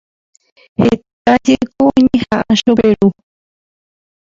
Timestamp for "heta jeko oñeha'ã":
0.79-2.51